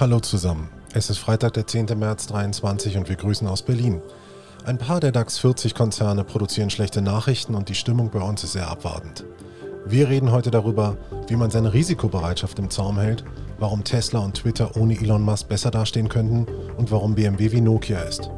[0.00, 0.70] Hallo zusammen.
[0.94, 1.86] Es ist Freitag, der 10.
[1.98, 4.00] März 23 und wir grüßen aus Berlin.
[4.64, 8.52] Ein paar der DAX 40 Konzerne produzieren schlechte Nachrichten und die Stimmung bei uns ist
[8.52, 9.24] sehr abwartend.
[9.84, 10.96] Wir reden heute darüber,
[11.28, 13.22] wie man seine Risikobereitschaft im Zaum hält,
[13.58, 16.46] warum Tesla und Twitter ohne Elon Musk besser dastehen könnten
[16.78, 18.30] und warum BMW wie Nokia ist.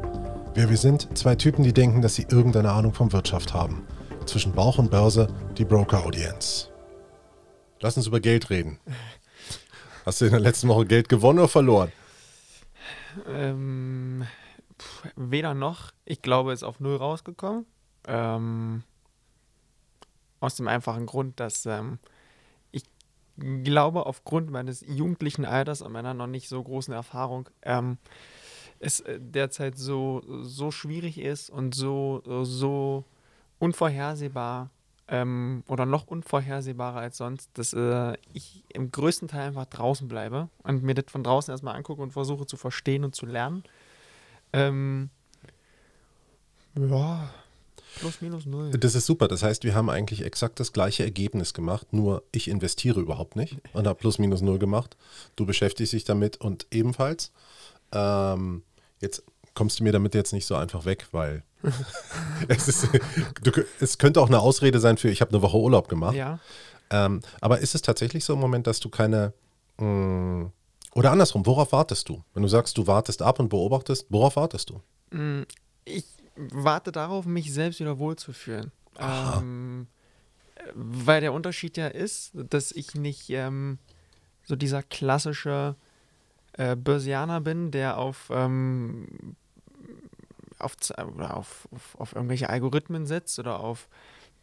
[0.55, 3.87] Wer wir sind, zwei Typen, die denken, dass sie irgendeine Ahnung von Wirtschaft haben.
[4.25, 6.69] Zwischen Bauch und Börse die Broker-Audienz.
[7.79, 8.77] Lass uns über Geld reden.
[10.05, 11.91] Hast du in der letzten Woche Geld gewonnen oder verloren?
[13.27, 14.27] Ähm,
[14.79, 15.93] pff, weder noch.
[16.05, 17.65] Ich glaube, es ist auf Null rausgekommen.
[18.07, 18.83] Ähm,
[20.41, 21.97] aus dem einfachen Grund, dass ähm,
[22.71, 22.83] ich
[23.63, 27.97] glaube, aufgrund meines jugendlichen Alters und meiner noch nicht so großen Erfahrung, ähm,
[28.79, 33.05] es äh, derzeit so, so schwierig ist und so, so
[33.57, 34.69] unvorhersehbar
[35.07, 40.49] ähm, oder noch unvorhersehbarer als sonst, dass äh, ich im größten Teil einfach draußen bleibe
[40.63, 43.63] und mir das von draußen erstmal angucke und versuche zu verstehen und zu lernen.
[44.53, 45.09] Ähm,
[46.77, 47.29] ja,
[47.99, 48.71] plus minus null.
[48.71, 49.27] Das ist super.
[49.27, 53.57] Das heißt, wir haben eigentlich exakt das gleiche Ergebnis gemacht, nur ich investiere überhaupt nicht
[53.73, 54.97] und habe plus minus null gemacht.
[55.35, 57.31] Du beschäftigst dich damit und ebenfalls.
[57.91, 58.63] Ähm,
[58.99, 59.23] jetzt
[59.55, 61.43] kommst du mir damit jetzt nicht so einfach weg, weil
[62.47, 62.89] es, ist,
[63.41, 66.15] du, es könnte auch eine Ausrede sein für, ich habe eine Woche Urlaub gemacht.
[66.15, 66.39] Ja.
[66.91, 69.33] Ähm, aber ist es tatsächlich so im Moment, dass du keine...
[69.79, 70.51] Mh,
[70.93, 72.23] oder andersrum, worauf wartest du?
[72.33, 74.81] Wenn du sagst, du wartest ab und beobachtest, worauf wartest du?
[75.17, 75.43] Mm,
[75.83, 78.71] Ich warte darauf, mich selbst wieder wohlzufühlen.
[78.97, 79.87] Ähm,
[80.73, 83.77] weil der Unterschied ja ist, dass ich nicht ähm,
[84.43, 85.75] so dieser klassische
[86.53, 89.35] äh, Börsianer bin, der auf, ähm,
[90.59, 90.75] auf,
[91.13, 93.89] oder auf, auf, auf irgendwelche Algorithmen setzt oder auf,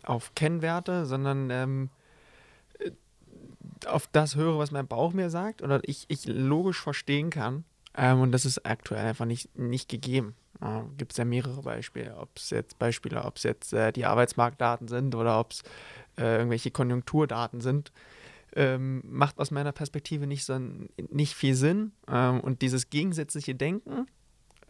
[0.02, 1.90] auf Kennwerte, sondern ähm,
[2.78, 2.90] äh,
[3.86, 7.64] auf das höre, was mein Bauch mir sagt oder ich, ich logisch verstehen kann.
[7.94, 10.34] Ähm, und das ist aktuell einfach nicht, nicht gegeben.
[10.60, 14.06] Äh, Gibt es ja mehrere Beispiele, ob es jetzt Beispiele, ob es jetzt äh, die
[14.06, 15.62] Arbeitsmarktdaten sind oder ob es
[16.18, 17.92] äh, irgendwelche Konjunkturdaten sind.
[18.54, 20.58] Ähm, macht aus meiner Perspektive nicht, so,
[21.10, 21.92] nicht viel Sinn.
[22.08, 24.06] Ähm, und dieses gegensätzliche Denken,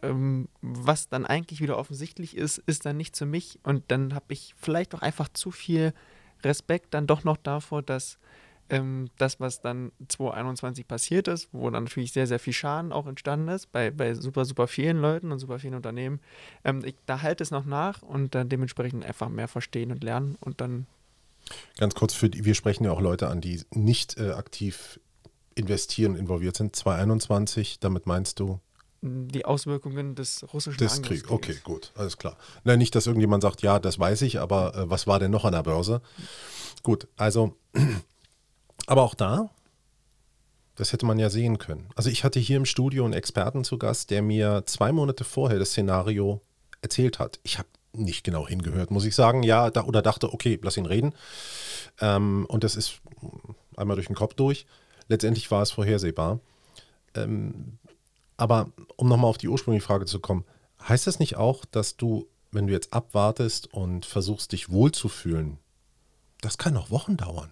[0.03, 3.59] ähm, was dann eigentlich wieder offensichtlich ist, ist dann nicht für mich.
[3.63, 5.93] Und dann habe ich vielleicht auch einfach zu viel
[6.43, 8.19] Respekt dann doch noch davor, dass
[8.69, 13.07] ähm, das, was dann 2021 passiert ist, wo dann natürlich sehr, sehr viel Schaden auch
[13.07, 16.19] entstanden ist, bei, bei super, super vielen Leuten und super vielen Unternehmen,
[16.63, 20.37] ähm, ich, da halt es noch nach und dann dementsprechend einfach mehr verstehen und lernen
[20.39, 20.87] und dann
[21.77, 24.99] Ganz kurz, für die, wir sprechen ja auch Leute an, die nicht äh, aktiv
[25.55, 26.73] investieren, involviert sind.
[26.73, 28.61] 2021, damit meinst du
[29.03, 31.29] die Auswirkungen des russischen des Kriegs?
[31.29, 32.37] Okay, gut, alles klar.
[32.63, 35.43] Nein, nicht, dass irgendjemand sagt, ja, das weiß ich, aber äh, was war denn noch
[35.43, 36.01] an der Börse?
[36.83, 37.57] Gut, also,
[38.87, 39.49] aber auch da,
[40.75, 41.89] das hätte man ja sehen können.
[41.95, 45.59] Also ich hatte hier im Studio einen Experten zu Gast, der mir zwei Monate vorher
[45.59, 46.41] das Szenario
[46.81, 47.39] erzählt hat.
[47.43, 49.43] Ich habe nicht genau hingehört, muss ich sagen.
[49.43, 51.13] Ja, da, oder dachte, okay, lass ihn reden.
[51.99, 53.01] Ähm, und das ist
[53.75, 54.65] einmal durch den Kopf durch.
[55.09, 56.39] Letztendlich war es vorhersehbar.
[57.15, 57.77] Ähm,
[58.37, 60.45] aber um nochmal auf die ursprüngliche Frage zu kommen,
[60.87, 65.57] heißt das nicht auch, dass du, wenn du jetzt abwartest und versuchst, dich wohlzufühlen,
[66.41, 67.51] das kann noch Wochen dauern?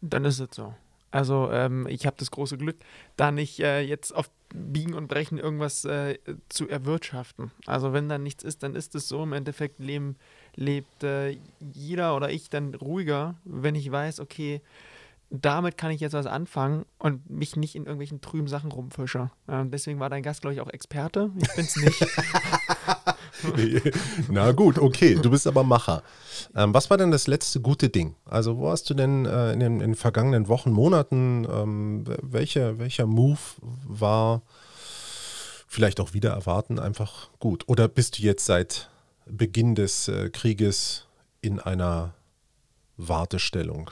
[0.00, 0.74] Dann ist es so.
[1.10, 2.76] Also ähm, ich habe das große Glück,
[3.16, 6.18] da nicht äh, jetzt auf Biegen und Brechen irgendwas äh,
[6.48, 7.50] zu erwirtschaften.
[7.66, 9.22] Also wenn da nichts ist, dann ist es so.
[9.22, 10.16] Im Endeffekt leben,
[10.54, 14.60] lebt äh, jeder oder ich dann ruhiger, wenn ich weiß, okay,
[15.30, 19.30] damit kann ich jetzt was anfangen und mich nicht in irgendwelchen trüben Sachen rumfische.
[19.48, 21.30] Ähm, deswegen war dein Gast, glaube ich, auch Experte.
[21.36, 22.06] Ich bin es nicht.
[24.30, 26.02] Na gut, okay, du bist aber Macher.
[26.56, 28.14] Ähm, was war denn das letzte gute Ding?
[28.24, 32.78] Also wo hast du denn äh, in, den, in den vergangenen Wochen, Monaten, ähm, welche,
[32.78, 33.38] welcher Move
[33.86, 34.42] war
[35.68, 37.64] vielleicht auch wieder erwarten einfach gut?
[37.66, 38.88] Oder bist du jetzt seit
[39.26, 41.06] Beginn des äh, Krieges
[41.42, 42.14] in einer
[42.96, 43.90] Wartestellung?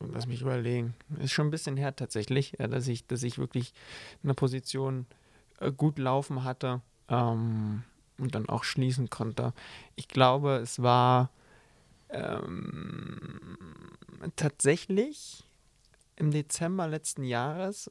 [0.00, 0.94] Lass mich überlegen.
[1.18, 3.72] Ist schon ein bisschen her tatsächlich, ja, dass ich, dass ich wirklich
[4.22, 5.06] eine Position
[5.58, 7.82] äh, gut laufen hatte ähm,
[8.18, 9.52] und dann auch schließen konnte.
[9.96, 11.30] Ich glaube, es war
[12.10, 13.56] ähm,
[14.36, 15.44] tatsächlich
[16.16, 17.90] im Dezember letzten Jahres.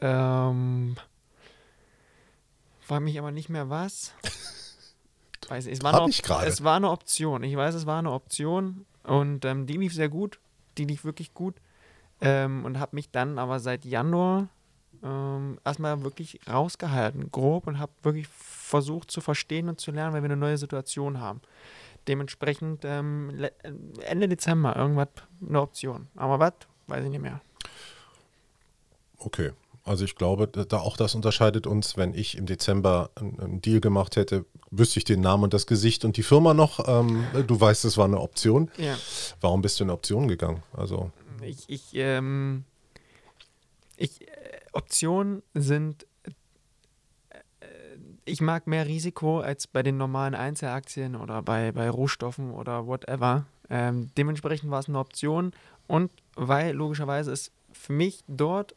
[0.00, 0.96] Ähm,
[2.80, 4.12] frag mich aber nicht mehr was.
[5.48, 7.42] Weiß nicht, es war, Hab eine, ich es war eine Option.
[7.42, 10.38] Ich weiß, es war eine Option und ähm, die lief sehr gut.
[10.78, 11.56] Die lief wirklich gut.
[12.20, 14.48] Ähm, und habe mich dann aber seit Januar
[15.02, 20.22] ähm, erstmal wirklich rausgehalten, grob, und habe wirklich versucht zu verstehen und zu lernen, weil
[20.22, 21.40] wir eine neue Situation haben.
[22.06, 23.52] Dementsprechend ähm, le-
[24.02, 25.08] Ende Dezember irgendwas
[25.46, 26.08] eine Option.
[26.14, 26.52] Aber was?
[26.86, 27.40] Weiß ich nicht mehr.
[29.18, 29.52] Okay.
[29.84, 34.16] Also ich glaube, da auch das unterscheidet uns, wenn ich im Dezember einen, Deal gemacht
[34.16, 36.88] hätte, wüsste ich den Namen und das Gesicht und die Firma noch.
[36.88, 38.70] Ähm, du weißt, es war eine Option.
[38.78, 38.96] Ja.
[39.42, 40.62] Warum bist du in eine Option gegangen?
[40.72, 41.10] Also
[41.42, 42.64] Ich, ich, ähm,
[43.98, 44.26] ich, äh,
[44.72, 46.06] Optionen sind,
[47.34, 47.68] äh,
[48.24, 53.44] ich mag mehr Risiko als bei den normalen Einzelaktien oder bei, bei Rohstoffen oder whatever.
[53.68, 55.52] Ähm, dementsprechend war es eine Option
[55.86, 58.74] und weil logischerweise es für mich dort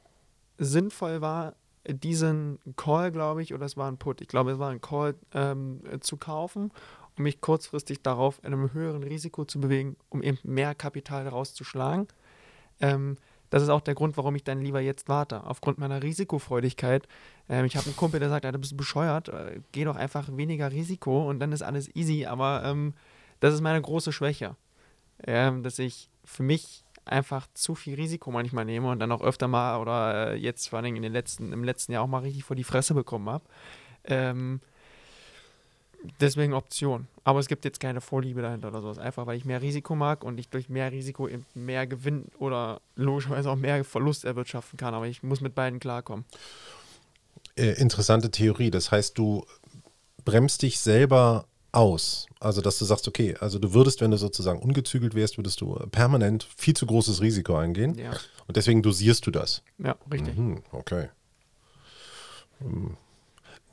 [0.57, 1.55] sinnvoll war,
[1.87, 5.15] diesen Call, glaube ich, oder es war ein Put, ich glaube, es war ein Call
[5.33, 6.71] ähm, zu kaufen,
[7.17, 12.07] um mich kurzfristig darauf in einem höheren Risiko zu bewegen, um eben mehr Kapital rauszuschlagen.
[12.81, 13.17] Ähm,
[13.49, 15.45] das ist auch der Grund, warum ich dann lieber jetzt warte.
[15.45, 17.07] Aufgrund meiner Risikofreudigkeit.
[17.47, 20.27] Ähm, ich habe einen Kumpel, der sagt, ja, du bist bescheuert, äh, geh doch einfach
[20.35, 22.25] weniger Risiko und dann ist alles easy.
[22.25, 22.93] Aber ähm,
[23.39, 24.55] das ist meine große Schwäche.
[25.25, 29.47] Ähm, dass ich für mich einfach zu viel Risiko manchmal nehme und dann auch öfter
[29.47, 32.43] mal oder äh, jetzt vor allem in den letzten, im letzten Jahr auch mal richtig
[32.43, 33.43] vor die Fresse bekommen habe.
[34.03, 34.61] Ähm,
[36.19, 37.07] deswegen Option.
[37.23, 38.99] Aber es gibt jetzt keine Vorliebe dahinter oder sowas.
[38.99, 42.81] Einfach weil ich mehr Risiko mag und ich durch mehr Risiko eben mehr Gewinn oder
[42.95, 44.93] logischerweise auch mehr Verlust erwirtschaften kann.
[44.93, 46.25] Aber ich muss mit beiden klarkommen.
[47.55, 48.71] äh, interessante Theorie.
[48.71, 49.45] Das heißt, du
[50.23, 51.45] bremst dich selber
[51.77, 52.25] aus.
[52.39, 55.75] Also, dass du sagst, okay, also du würdest, wenn du sozusagen ungezügelt wärst, würdest du
[55.91, 57.95] permanent viel zu großes Risiko eingehen.
[57.95, 58.11] Ja,
[58.47, 59.61] Und deswegen dosierst du das.
[59.77, 60.35] ja richtig.
[60.35, 61.09] Mhm, okay.
[62.59, 62.97] Hm.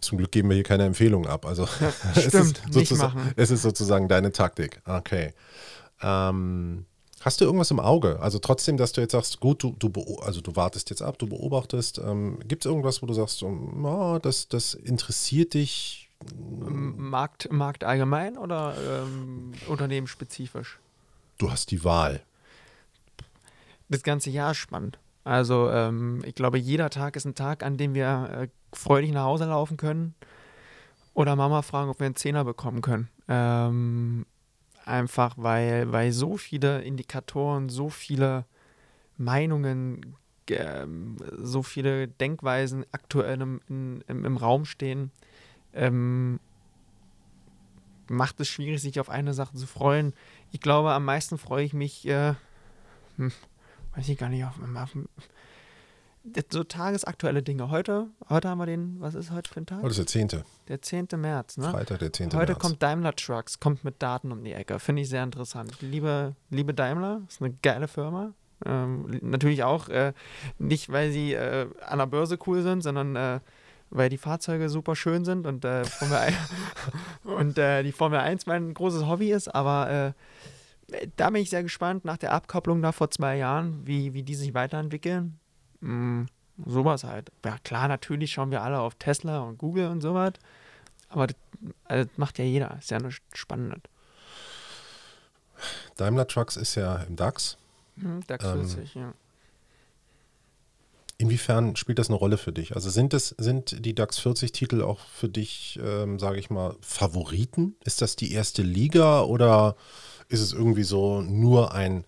[0.01, 1.47] Zum Glück geben wir hier keine Empfehlungen ab.
[1.47, 1.67] Also
[2.15, 2.93] es, Stimmt, ist
[3.37, 4.83] es ist sozusagen deine Taktik.
[4.85, 5.33] Okay.
[6.03, 6.85] Ähm,
[7.21, 8.21] hast du irgendwas im Auge?
[8.21, 11.27] Also trotzdem, dass du jetzt sagst, gut, du, du, also du wartest jetzt ab, du
[11.27, 11.99] beobachtest.
[11.99, 16.04] Ähm, Gibt es irgendwas, wo du sagst, oh, das, das interessiert dich?
[16.67, 20.79] Markt, Markt allgemein oder ähm, unternehmensspezifisch?
[21.39, 22.23] Du hast die Wahl.
[23.89, 24.99] Das ganze Jahr ist spannend.
[25.25, 29.25] Also ähm, ich glaube, jeder Tag ist ein Tag, an dem wir äh, freudig nach
[29.25, 30.15] Hause laufen können
[31.15, 33.09] oder Mama fragen, ob wir einen Zehner bekommen können.
[33.29, 34.27] Ähm,
[34.85, 38.45] einfach weil, weil so viele Indikatoren, so viele
[39.17, 40.17] Meinungen,
[40.49, 45.11] ähm, so viele Denkweisen aktuell im, in, im, im Raum stehen,
[45.75, 46.41] ähm,
[48.09, 50.15] macht es schwierig, sich auf eine Sache zu freuen.
[50.53, 52.35] Ich glaube, am meisten freue ich mich, äh,
[53.17, 53.33] hm,
[53.95, 54.97] weiß ich gar nicht, auf, auf
[56.51, 57.71] so tagesaktuelle Dinge.
[57.71, 59.83] Heute, heute haben wir den, was ist heute für ein Tag?
[59.83, 60.43] Heute ist der 10.
[60.69, 61.09] Der 10.
[61.17, 61.71] März, ne?
[61.71, 62.33] Freitag, der 10.
[62.33, 62.59] Heute März.
[62.63, 64.79] kommt Daimler Trucks, kommt mit Daten um die Ecke.
[64.79, 65.77] Finde ich sehr interessant.
[65.83, 68.33] Liebe, liebe Daimler, ist eine geile Firma.
[68.65, 70.15] Ähm, natürlich auch äh,
[70.59, 73.41] nicht, weil sie äh, an der Börse cool sind, sondern äh,
[73.91, 76.37] weil die Fahrzeuge super schön sind und, äh, Formel 1
[77.25, 79.55] und äh, die Formel 1 mein großes Hobby ist.
[79.55, 80.15] Aber
[80.91, 84.23] äh, da bin ich sehr gespannt nach der Abkopplung da vor zwei Jahren, wie, wie
[84.23, 85.39] die sich weiterentwickeln.
[85.81, 86.25] Mm,
[86.65, 87.31] sowas halt.
[87.45, 90.35] Ja, klar, natürlich schauen wir alle auf Tesla und Google und sowas.
[91.09, 91.37] Aber das,
[91.85, 92.77] also das macht ja jeder.
[92.79, 93.89] Ist ja nur spannend.
[95.97, 97.57] Daimler Trucks ist ja im DAX.
[98.01, 99.15] Hm, DAX Ähm, 40, ja.
[101.17, 102.75] Inwiefern spielt das eine Rolle für dich?
[102.75, 106.77] Also sind es sind die DAX 40 Titel auch für dich, ähm, sage ich mal,
[106.81, 107.77] Favoriten?
[107.85, 109.77] Ist das die erste Liga oder
[110.29, 112.05] ist es irgendwie so nur ein,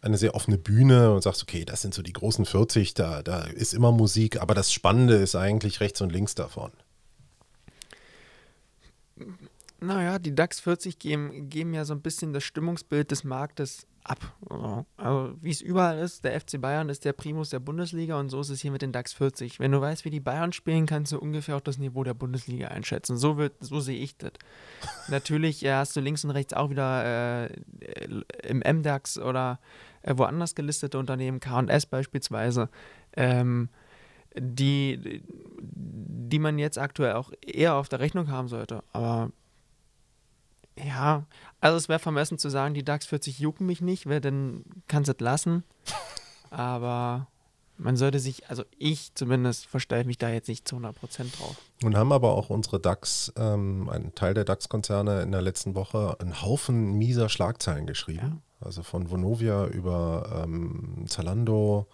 [0.00, 3.42] eine sehr offene Bühne und sagst, okay, das sind so die großen 40, da, da
[3.42, 6.70] ist immer Musik, aber das Spannende ist eigentlich rechts und links davon.
[9.80, 14.18] Naja, die DAX 40 geben, geben ja so ein bisschen das Stimmungsbild des Marktes ab.
[14.96, 18.40] Also, wie es überall ist, der FC Bayern ist der Primus der Bundesliga und so
[18.40, 19.58] ist es hier mit den DAX 40.
[19.58, 22.68] Wenn du weißt, wie die Bayern spielen, kannst du ungefähr auch das Niveau der Bundesliga
[22.68, 23.16] einschätzen.
[23.16, 24.32] So, wird, so sehe ich das.
[25.08, 27.54] Natürlich äh, hast du links und rechts auch wieder äh,
[28.42, 29.58] im MDAX oder
[30.02, 32.68] äh, woanders gelistete Unternehmen, KS beispielsweise,
[33.16, 33.70] ähm,
[34.36, 35.22] die,
[35.62, 38.82] die man jetzt aktuell auch eher auf der Rechnung haben sollte.
[38.92, 39.30] Aber
[40.76, 41.24] ja,
[41.60, 45.08] also es wäre vermessen zu sagen, die DAX 40 jucken mich nicht, weil dann kannst
[45.08, 45.64] du es lassen.
[46.50, 47.28] Aber
[47.76, 50.92] man sollte sich, also ich zumindest, versteife mich da jetzt nicht zu 100%
[51.36, 51.56] drauf.
[51.82, 56.16] Nun haben aber auch unsere DAX, ähm, ein Teil der DAX-Konzerne in der letzten Woche
[56.20, 58.42] einen Haufen mieser Schlagzeilen geschrieben.
[58.60, 61.86] Also von Vonovia über ähm, Zalando.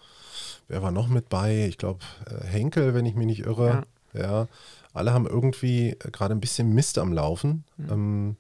[0.69, 1.67] Wer war noch mit bei?
[1.67, 3.85] Ich glaube äh, Henkel, wenn ich mich nicht irre.
[4.13, 4.47] Ja.
[4.93, 7.65] Alle haben irgendwie äh, gerade ein bisschen Mist am Laufen.
[7.91, 8.37] Ähm,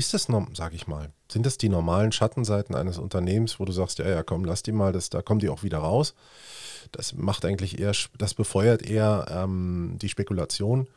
[0.00, 3.98] ist das, sage ich mal, sind das die normalen Schattenseiten eines Unternehmens, wo du sagst,
[3.98, 6.14] ja, ja, komm, lass die mal, das, da kommen die auch wieder raus.
[6.92, 10.88] Das macht eigentlich eher, das befeuert eher ähm, die Spekulation.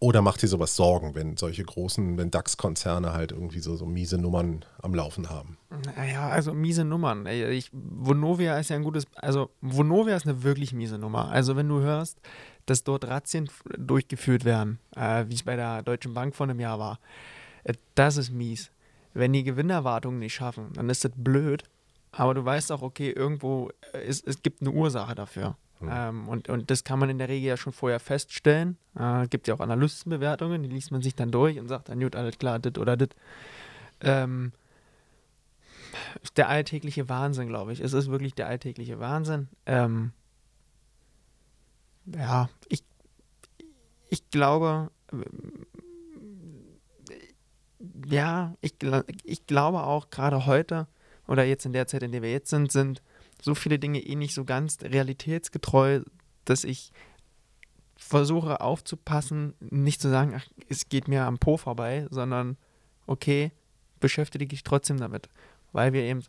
[0.00, 4.16] Oder macht dir sowas Sorgen, wenn solche großen, wenn DAX-Konzerne halt irgendwie so, so miese
[4.16, 5.58] Nummern am Laufen haben?
[5.96, 7.26] Naja, also miese Nummern.
[7.26, 11.30] Ich, Vonovia ist ja ein gutes, also Vonovia ist eine wirklich miese Nummer.
[11.30, 12.20] Also wenn du hörst,
[12.66, 16.78] dass dort Razzien durchgeführt werden, äh, wie es bei der Deutschen Bank vor einem Jahr
[16.78, 17.00] war,
[17.94, 18.70] das ist mies.
[19.14, 21.64] Wenn die Gewinnerwartungen nicht schaffen, dann ist das blöd.
[22.12, 25.56] Aber du weißt auch, okay, irgendwo, äh, ist, es gibt eine Ursache dafür.
[25.80, 25.88] Mhm.
[25.90, 28.76] Ähm, und, und das kann man in der Regel ja schon vorher feststellen.
[28.98, 32.16] Äh, gibt ja auch Analystenbewertungen, die liest man sich dann durch und sagt dann, gut,
[32.16, 33.14] alles klar, dit oder dit.
[34.00, 34.52] Ähm,
[36.36, 37.80] der alltägliche Wahnsinn, glaube ich.
[37.80, 39.48] Es ist wirklich der alltägliche Wahnsinn.
[39.66, 40.12] Ähm,
[42.06, 42.82] ja, ich,
[44.08, 44.90] ich glaube,
[48.06, 48.74] ja, ich,
[49.24, 50.86] ich glaube auch gerade heute
[51.26, 53.02] oder jetzt in der Zeit, in der wir jetzt sind, sind
[53.40, 56.00] so viele Dinge eh nicht so ganz realitätsgetreu,
[56.44, 56.92] dass ich
[57.96, 62.56] versuche aufzupassen, nicht zu sagen, ach, es geht mir am Po vorbei, sondern
[63.06, 63.52] okay,
[64.00, 65.28] beschäftige dich trotzdem damit,
[65.72, 66.22] weil wir eben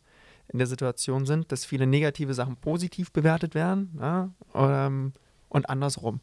[0.50, 5.14] in der Situation sind, dass viele negative Sachen positiv bewertet werden ja, ähm,
[5.48, 6.22] und andersrum.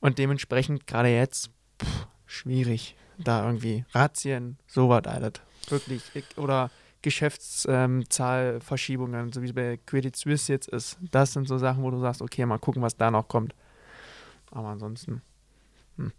[0.00, 1.50] Und dementsprechend gerade jetzt
[1.82, 5.34] pff, schwierig, da irgendwie Razzien, sowas alles.
[5.68, 6.02] Wirklich.
[6.36, 6.72] Oder
[7.02, 10.96] Geschäftszahlverschiebungen, ähm, so wie es bei Credit Suisse jetzt ist.
[11.10, 13.54] Das sind so Sachen, wo du sagst, okay, mal gucken, was da noch kommt.
[14.50, 15.20] Aber ansonsten.
[15.96, 16.12] Hm.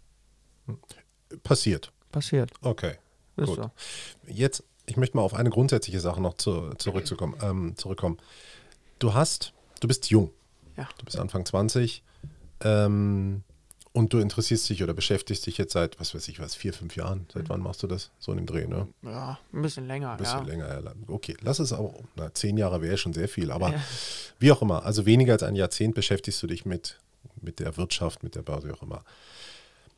[1.42, 1.90] Passiert.
[2.12, 2.52] Passiert.
[2.62, 2.94] Okay.
[3.36, 3.56] Ist gut.
[3.56, 3.72] So.
[4.26, 8.18] Jetzt, ich möchte mal auf eine grundsätzliche Sache noch zu, zurückzukommen, ähm, zurückkommen.
[9.00, 10.30] Du hast, du bist jung.
[10.76, 10.88] Ja.
[10.98, 12.04] Du bist Anfang 20.
[12.60, 13.42] Ähm,
[13.96, 16.96] und du interessierst dich oder beschäftigst dich jetzt seit, was weiß ich was, vier, fünf
[16.96, 17.24] Jahren?
[17.32, 17.48] Seit mhm.
[17.48, 18.10] wann machst du das?
[18.18, 18.86] So in dem Dreh, ne?
[19.00, 20.10] Ja, ein bisschen länger.
[20.10, 20.44] Ein bisschen ja.
[20.44, 20.92] länger, ja.
[21.06, 23.80] Okay, lass es aber, na, zehn Jahre wäre schon sehr viel, aber ja.
[24.38, 26.98] wie auch immer, also weniger als ein Jahrzehnt beschäftigst du dich mit,
[27.40, 29.02] mit der Wirtschaft, mit der Börse, wie auch immer.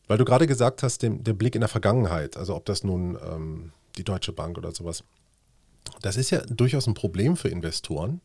[0.07, 3.19] Weil du gerade gesagt hast, dem, der Blick in der Vergangenheit, also ob das nun
[3.21, 5.03] ähm, die Deutsche Bank oder sowas,
[6.03, 8.21] das ist ja durchaus ein Problem für Investoren.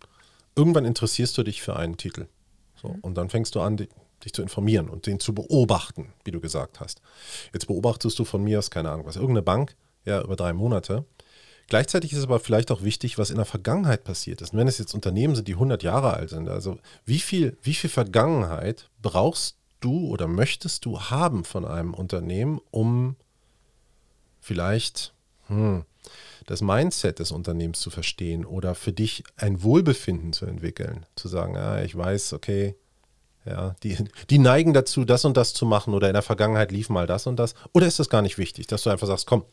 [0.55, 2.27] Irgendwann interessierst du dich für einen Titel.
[2.79, 2.99] So, mhm.
[2.99, 3.77] Und dann fängst du an,
[4.25, 7.01] dich zu informieren und den zu beobachten, wie du gesagt hast.
[7.53, 9.75] Jetzt beobachtest du von mir aus, keine Ahnung was, irgendeine Bank,
[10.05, 11.05] ja, über drei Monate.
[11.67, 14.53] Gleichzeitig ist aber vielleicht auch wichtig, was in der Vergangenheit passiert ist.
[14.53, 17.73] Und wenn es jetzt Unternehmen sind, die 100 Jahre alt sind, also wie viel, wie
[17.73, 23.15] viel Vergangenheit brauchst du oder möchtest du haben von einem Unternehmen, um
[24.39, 25.13] vielleicht
[25.47, 25.85] hm,
[26.45, 31.05] das Mindset des Unternehmens zu verstehen oder für dich ein Wohlbefinden zu entwickeln.
[31.15, 32.75] Zu sagen, ah, ich weiß, okay,
[33.45, 33.97] ja, die,
[34.29, 37.27] die neigen dazu, das und das zu machen oder in der Vergangenheit lief mal das
[37.27, 37.55] und das.
[37.73, 39.43] Oder ist das gar nicht wichtig, dass du einfach sagst, komm,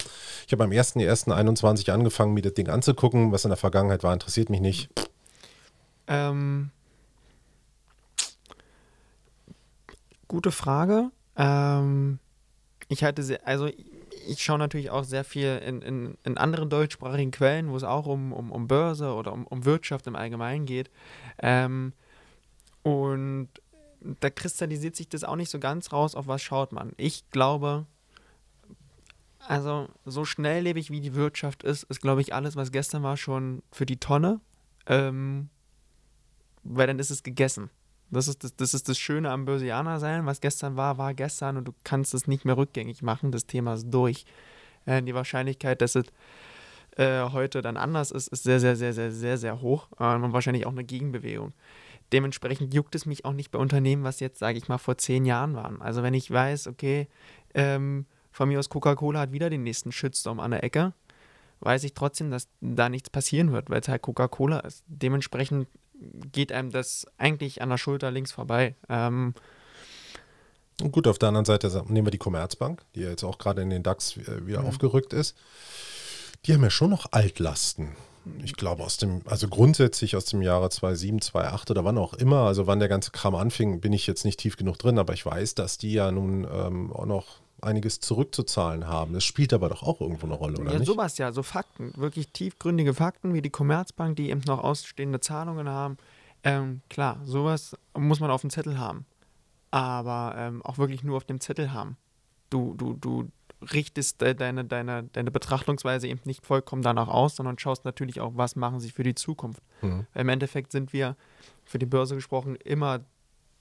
[0.47, 4.49] ich habe am 1.1.21 angefangen, mir das Ding anzugucken, was in der Vergangenheit war, interessiert
[4.49, 4.91] mich nicht.
[6.07, 6.71] Ähm,
[10.29, 11.11] gute Frage.
[11.37, 12.21] Ähm,
[12.89, 13.69] ich hatte sehr, also
[14.29, 18.07] ich schaue natürlich auch sehr viel in, in, in anderen deutschsprachigen Quellen, wo es auch
[18.07, 20.91] um, um, um Börse oder um, um Wirtschaft im Allgemeinen geht.
[21.39, 21.93] Ähm,
[22.83, 23.49] und
[24.01, 26.93] da kristallisiert sich das auch nicht so ganz raus, auf was schaut man.
[26.97, 27.87] Ich glaube,
[29.47, 33.63] also so schnelllebig wie die Wirtschaft ist, ist, glaube ich, alles, was gestern war, schon
[33.73, 34.41] für die Tonne.
[34.87, 35.49] Ähm,
[36.63, 37.71] weil dann ist es gegessen.
[38.11, 40.27] Das ist das, das ist das Schöne am Börsianer sein.
[40.27, 43.33] Was gestern war, war gestern und du kannst es nicht mehr rückgängig machen.
[43.33, 44.25] Das Thema ist durch.
[44.85, 46.07] Äh, die Wahrscheinlichkeit, dass es
[46.97, 49.89] äh, heute dann anders ist, ist sehr, sehr, sehr, sehr, sehr, sehr hoch.
[49.99, 51.53] Äh, und wahrscheinlich auch eine Gegenbewegung
[52.13, 55.25] dementsprechend juckt es mich auch nicht bei Unternehmen, was jetzt, sage ich mal, vor zehn
[55.25, 55.81] Jahren waren.
[55.81, 57.09] Also wenn ich weiß, okay,
[57.55, 60.93] ähm, von mir aus Coca-Cola hat wieder den nächsten Shitstorm an der Ecke,
[61.61, 64.85] weiß ich trotzdem, dass da nichts passieren wird, weil es halt Coca-Cola ist.
[64.87, 65.69] Dementsprechend
[66.33, 68.75] geht einem das eigentlich an der Schulter links vorbei.
[68.89, 69.35] Ähm,
[70.91, 73.69] Gut, auf der anderen Seite nehmen wir die Commerzbank, die ja jetzt auch gerade in
[73.69, 74.69] den DAX äh, wieder mhm.
[74.69, 75.37] aufgerückt ist.
[76.47, 77.97] Die haben ja schon noch Altlasten
[78.43, 82.43] ich glaube aus dem, also grundsätzlich aus dem Jahre 2007, 2008 oder wann auch immer,
[82.43, 85.25] also wann der ganze Kram anfing, bin ich jetzt nicht tief genug drin, aber ich
[85.25, 89.13] weiß, dass die ja nun ähm, auch noch einiges zurückzuzahlen haben.
[89.13, 90.87] Das spielt aber doch auch irgendwo eine Rolle, oder ja, nicht?
[90.87, 95.69] sowas ja, so Fakten, wirklich tiefgründige Fakten, wie die Commerzbank, die eben noch ausstehende Zahlungen
[95.69, 95.97] haben.
[96.43, 99.05] Ähm, klar, sowas muss man auf dem Zettel haben,
[99.71, 101.97] aber ähm, auch wirklich nur auf dem Zettel haben.
[102.49, 103.29] Du, du, du,
[103.73, 108.57] richtest deine, deine, deine Betrachtungsweise eben nicht vollkommen danach aus, sondern schaust natürlich auch, was
[108.57, 109.63] machen sie für die Zukunft.
[109.83, 110.07] Mhm.
[110.15, 111.17] Im Endeffekt sind wir
[111.65, 113.01] für die Börse gesprochen immer,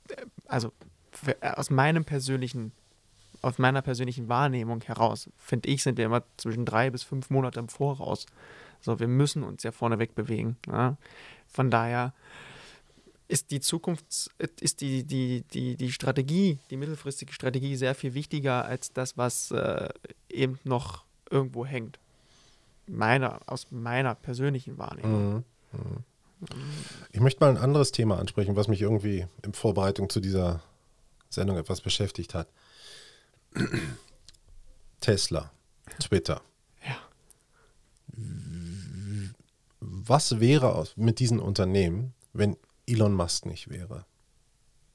[0.10, 0.72] äh, also
[1.12, 2.72] für, äh, aus meinem persönlichen,
[3.42, 7.60] aus meiner persönlichen Wahrnehmung heraus, finde ich, sind wir immer zwischen drei bis fünf Monate
[7.60, 8.26] im Voraus.
[8.82, 10.58] So, wir müssen uns ja vorneweg bewegen.
[10.68, 10.98] Ja?
[11.48, 12.14] Von daher
[13.30, 18.66] ist die Zukunft, ist die, die, die, die Strategie, die mittelfristige Strategie sehr viel wichtiger
[18.66, 19.88] als das, was äh,
[20.30, 22.00] eben noch irgendwo hängt.
[22.88, 25.36] Meiner, aus meiner persönlichen Wahrnehmung.
[25.36, 25.44] Mhm.
[25.74, 26.04] Mhm.
[27.12, 30.64] Ich möchte mal ein anderes Thema ansprechen, was mich irgendwie in Vorbereitung zu dieser
[31.30, 32.48] Sendung etwas beschäftigt hat.
[35.02, 35.52] Tesla,
[36.00, 36.42] Twitter.
[36.84, 36.98] Ja.
[39.82, 42.58] Was wäre mit diesen Unternehmen, wenn
[42.90, 44.06] Elon Musk nicht wäre?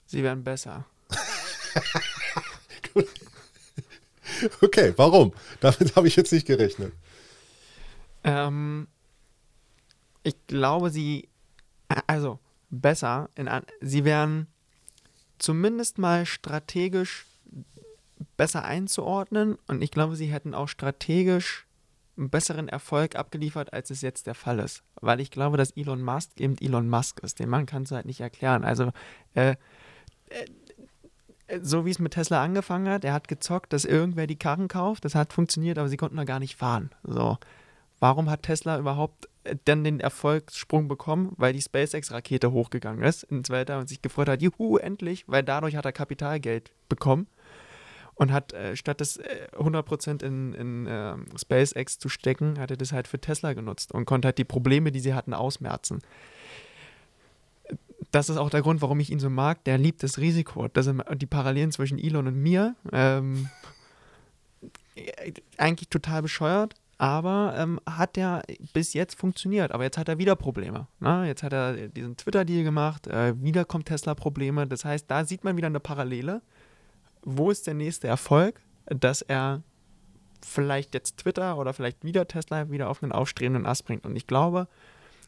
[0.07, 0.85] Sie wären besser.
[4.61, 5.33] okay, warum?
[5.61, 6.93] Damit habe ich jetzt nicht gerechnet.
[8.25, 8.89] Ähm,
[10.23, 11.29] ich glaube, sie,
[12.07, 12.39] also
[12.71, 13.49] besser, in,
[13.81, 14.47] sie wären
[15.39, 17.27] zumindest mal strategisch
[18.37, 21.67] besser einzuordnen und ich glaube, sie hätten auch strategisch
[22.17, 24.83] einen besseren Erfolg abgeliefert, als es jetzt der Fall ist.
[25.01, 27.39] Weil ich glaube, dass Elon Musk eben Elon Musk ist.
[27.39, 28.65] Den Mann kannst du halt nicht erklären.
[28.65, 28.93] Also,
[29.35, 29.57] äh,
[30.29, 30.47] äh,
[31.61, 35.05] so wie es mit Tesla angefangen hat, er hat gezockt, dass irgendwer die Karren kauft.
[35.05, 36.91] Das hat funktioniert, aber sie konnten da gar nicht fahren.
[37.03, 37.39] So.
[38.01, 41.33] Warum hat Tesla überhaupt äh, dann den Erfolgssprung bekommen?
[41.37, 45.77] Weil die SpaceX-Rakete hochgegangen ist ins Weltall und sich gefreut hat, juhu, endlich, weil dadurch
[45.77, 47.27] hat er Kapitalgeld bekommen
[48.17, 52.77] und hat, äh, statt das äh, 100% in, in äh, SpaceX zu stecken, hat er
[52.77, 56.01] das halt für Tesla genutzt und konnte halt die Probleme, die sie hatten, ausmerzen.
[58.11, 59.65] Das ist auch der Grund, warum ich ihn so mag.
[59.65, 60.69] Der liebt das Risiko.
[60.69, 62.77] Das sind die Parallelen zwischen Elon und mir.
[62.93, 63.49] Ähm,
[65.59, 68.43] eigentlich total bescheuert, aber ähm, hat ja
[68.73, 69.73] bis jetzt funktioniert.
[69.73, 70.87] Aber jetzt hat er wieder Probleme.
[71.01, 71.27] Ne?
[71.27, 74.69] Jetzt hat er diesen Twitter-Deal gemacht, äh, wieder kommt Tesla-Probleme.
[74.69, 76.41] Das heißt, da sieht man wieder eine Parallele
[77.25, 79.63] wo ist der nächste Erfolg, dass er
[80.45, 84.05] vielleicht jetzt Twitter oder vielleicht wieder Tesla wieder auf einen aufstrebenden Ast bringt.
[84.05, 84.69] Und ich glaube,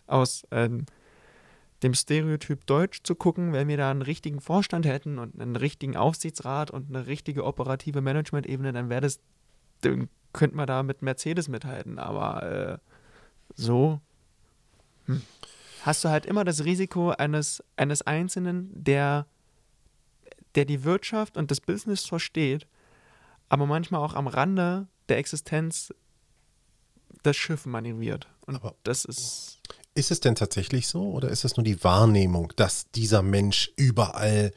[0.06, 0.86] aus ähm,
[1.82, 5.96] dem Stereotyp Deutsch zu gucken, wenn wir da einen richtigen Vorstand hätten und einen richtigen
[5.96, 9.20] Aufsichtsrat und eine richtige operative Management-Ebene, dann wäre das,
[9.80, 11.98] dann könnte man da mit Mercedes mithalten.
[11.98, 12.78] Aber äh,
[13.54, 14.00] so
[15.06, 15.22] hm,
[15.82, 19.26] hast du halt immer das Risiko eines, eines Einzelnen, der
[20.56, 22.66] der die Wirtschaft und das Business versteht,
[23.48, 25.94] aber manchmal auch am Rande der Existenz
[27.22, 28.28] das Schiff manövriert.
[28.46, 29.60] Und aber das ist.
[29.96, 34.52] Ist es denn tatsächlich so oder ist es nur die Wahrnehmung, dass dieser Mensch überall,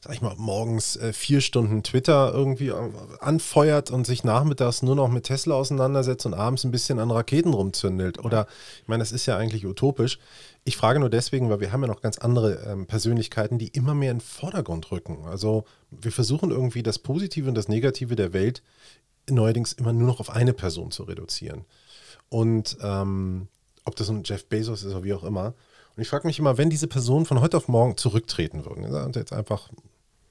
[0.00, 4.94] sag ich mal, morgens äh, vier Stunden Twitter irgendwie äh, anfeuert und sich nachmittags nur
[4.94, 8.24] noch mit Tesla auseinandersetzt und abends ein bisschen an Raketen rumzündelt?
[8.24, 8.46] Oder,
[8.80, 10.20] ich meine, das ist ja eigentlich utopisch.
[10.62, 13.94] Ich frage nur deswegen, weil wir haben ja noch ganz andere ähm, Persönlichkeiten, die immer
[13.94, 15.24] mehr in den Vordergrund rücken.
[15.26, 18.62] Also wir versuchen irgendwie das Positive und das Negative der Welt
[19.28, 21.64] neuerdings immer nur noch auf eine Person zu reduzieren.
[22.28, 23.48] Und ähm,
[23.86, 25.54] ob das ein Jeff Bezos ist oder wie auch immer.
[25.96, 29.16] Und ich frage mich immer, wenn diese Personen von heute auf morgen zurücktreten würden und
[29.16, 29.70] jetzt einfach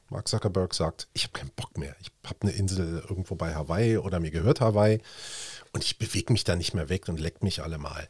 [0.10, 1.96] Mark Zuckerberg sagt, ich habe keinen Bock mehr.
[2.00, 5.02] Ich habe eine Insel irgendwo bei Hawaii oder mir gehört Hawaii
[5.74, 8.08] und ich bewege mich da nicht mehr weg und leckt mich alle mal.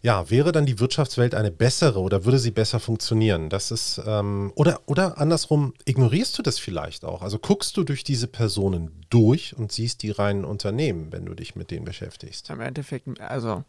[0.00, 3.48] Ja, wäre dann die Wirtschaftswelt eine bessere oder würde sie besser funktionieren?
[3.48, 7.22] Das ist, ähm, oder, oder andersrum, ignorierst du das vielleicht auch?
[7.22, 11.56] Also guckst du durch diese Personen durch und siehst die reinen Unternehmen, wenn du dich
[11.56, 12.50] mit denen beschäftigst?
[12.50, 13.64] Im Endeffekt, also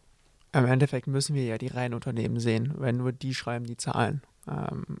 [0.52, 4.22] im Endeffekt müssen wir ja die reinen Unternehmen sehen, wenn nur die schreiben die Zahlen.
[4.48, 5.00] Ähm,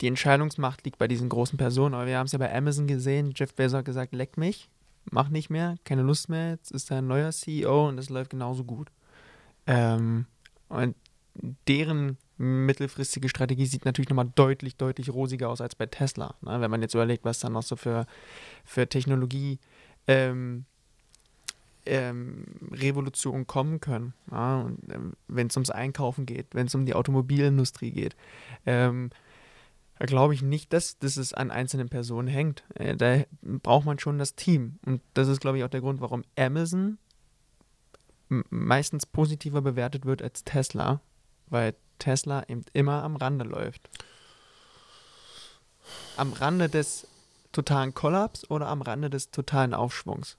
[0.00, 3.32] die Entscheidungsmacht liegt bei diesen großen Personen, aber wir haben es ja bei Amazon gesehen,
[3.34, 4.68] Jeff Bezos hat gesagt, leck mich,
[5.10, 8.30] mach nicht mehr, keine Lust mehr, jetzt ist er ein neuer CEO und es läuft
[8.30, 8.88] genauso gut.
[9.66, 10.26] Ähm,
[10.68, 10.94] und
[11.66, 16.34] deren mittelfristige Strategie sieht natürlich nochmal deutlich, deutlich rosiger aus als bei Tesla.
[16.42, 16.60] Ne?
[16.60, 18.06] Wenn man jetzt überlegt, was dann noch so für,
[18.64, 19.58] für Technologie
[20.06, 20.66] ähm,
[21.86, 24.14] ähm, Revolutionen kommen können.
[24.30, 24.70] Ja?
[24.90, 28.16] Ähm, wenn es ums Einkaufen geht, wenn es um die Automobilindustrie geht.
[28.64, 29.10] Ähm,
[29.98, 32.64] da glaube ich nicht, dass, dass es an einzelnen Personen hängt.
[32.74, 34.78] Äh, da braucht man schon das Team.
[34.84, 36.98] Und das ist, glaube ich, auch der Grund, warum Amazon
[38.28, 41.00] meistens positiver bewertet wird als Tesla,
[41.46, 43.88] weil Tesla eben immer am Rande läuft.
[46.16, 47.06] Am Rande des
[47.52, 50.36] totalen Kollaps oder am Rande des totalen Aufschwungs.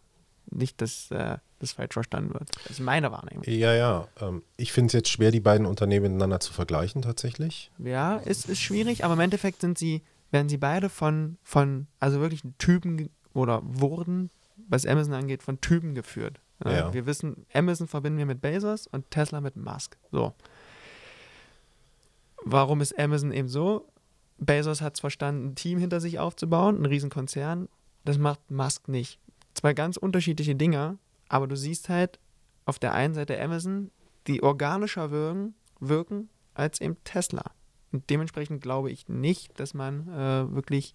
[0.50, 2.50] Nicht, dass äh, das falsch verstanden wird.
[2.64, 3.44] Das ist meine Wahrnehmung.
[3.46, 4.08] Ja, ja.
[4.22, 7.72] Ähm, ich finde es jetzt schwer, die beiden Unternehmen miteinander zu vergleichen, tatsächlich.
[7.80, 11.88] Ja, es ist, ist schwierig, aber im Endeffekt sind sie, werden sie beide von, von
[12.00, 14.30] also wirklich Typen oder wurden,
[14.70, 16.40] was Amazon angeht, von Typen geführt.
[16.66, 16.92] Ja.
[16.94, 19.98] Wir wissen, Amazon verbinden wir mit Bezos und Tesla mit Musk.
[20.12, 20.34] So.
[22.44, 23.88] Warum ist Amazon eben so?
[24.40, 27.70] Bezos hat es verstanden, ein Team hinter sich aufzubauen, ein Riesenkonzern.
[28.06, 29.20] Das macht Musk nicht.
[29.58, 32.20] Zwei ganz unterschiedliche Dinge, aber du siehst halt
[32.65, 33.89] auf der einen Seite Amazon,
[34.28, 37.43] die organischer wirken, wirken als eben Tesla.
[37.91, 40.93] Und dementsprechend glaube ich nicht, dass man äh, wirklich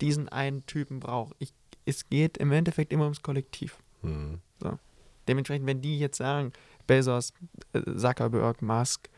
[0.00, 1.36] diesen einen Typen braucht.
[1.38, 1.54] Ich,
[1.84, 3.78] es geht im Endeffekt immer ums Kollektiv.
[4.00, 4.40] Hm.
[4.60, 4.76] So.
[5.28, 6.52] Dementsprechend, wenn die jetzt sagen,
[6.88, 7.32] Bezos,
[7.72, 9.08] äh, Zuckerberg, Musk,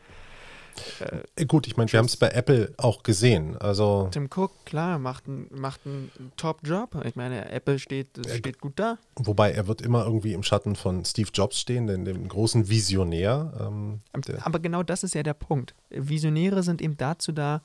[1.35, 3.57] Äh, Gut, ich meine, wir haben es bei Apple auch gesehen.
[3.57, 7.03] Also Tim Cook, klar, macht einen macht einen Top-Job.
[7.05, 8.97] Ich meine, Apple steht, steht gut da.
[9.15, 13.53] Wobei er wird immer irgendwie im Schatten von Steve Jobs stehen, dem, dem großen Visionär.
[13.59, 14.01] Ähm,
[14.41, 15.75] Aber genau das ist ja der Punkt.
[15.89, 17.61] Visionäre sind eben dazu da,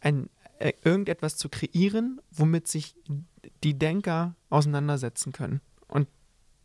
[0.00, 2.94] ein, äh, irgendetwas zu kreieren, womit sich
[3.64, 5.60] die Denker auseinandersetzen können.
[5.88, 6.08] Und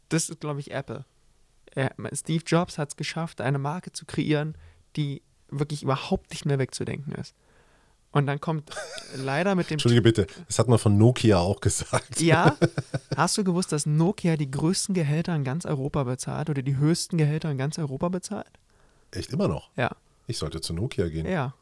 [0.10, 1.06] das ist, glaube ich, Apple.
[1.74, 4.56] Er, Steve Jobs hat es geschafft, eine Marke zu kreieren,
[4.96, 7.36] die wirklich überhaupt nicht mehr wegzudenken ist.
[8.14, 8.70] Und dann kommt
[9.16, 12.20] leider mit dem Entschuldige bitte, das hat man von Nokia auch gesagt.
[12.22, 12.58] Ja,
[13.16, 17.18] hast du gewusst, dass Nokia die größten Gehälter in ganz Europa bezahlt oder die höchsten
[17.18, 18.52] Gehälter in ganz Europa bezahlt?
[19.12, 19.70] Echt immer noch?
[19.78, 19.92] Ja,
[20.28, 21.26] Ich sollte zu Nokia gehen.
[21.26, 21.54] ja,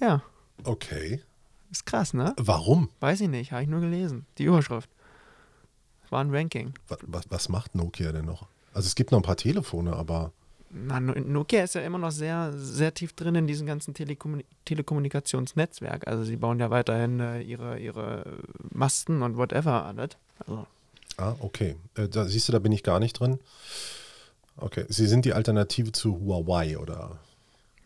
[0.00, 0.22] ja.
[0.64, 1.22] Okay.
[1.70, 2.34] Ist krass, ne?
[2.38, 2.88] Warum?
[3.00, 4.26] Weiß ich nicht, habe ich nur gelesen.
[4.38, 4.90] Die Überschrift.
[6.02, 6.74] Das war ein Ranking.
[6.88, 8.46] Was, was, was macht Nokia denn noch?
[8.74, 10.32] Also es gibt noch ein paar Telefone, aber
[10.72, 14.44] Na, No- Nokia ist ja immer noch sehr, sehr tief drin in diesem ganzen Telekommun
[14.66, 16.06] Telekommunikationsnetzwerk.
[16.06, 18.38] Also sie bauen ja weiterhin äh, ihre, ihre
[18.72, 20.10] Masten und whatever alles.
[20.38, 20.66] Also,
[21.16, 21.74] ah, okay.
[21.96, 23.40] Äh, da siehst du, da bin ich gar nicht drin.
[24.56, 24.84] Okay.
[24.88, 27.18] Sie sind die Alternative zu Huawei, oder?